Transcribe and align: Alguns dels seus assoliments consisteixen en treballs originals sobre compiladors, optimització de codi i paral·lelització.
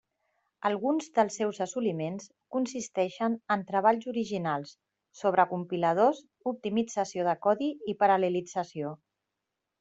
Alguns 0.67 1.09
dels 1.17 1.35
seus 1.41 1.59
assoliments 1.65 2.25
consisteixen 2.55 3.35
en 3.57 3.65
treballs 3.67 4.09
originals 4.13 4.73
sobre 5.21 5.47
compiladors, 5.53 6.25
optimització 6.55 7.29
de 7.31 7.39
codi 7.47 7.71
i 7.95 7.99
paral·lelització. 8.03 8.97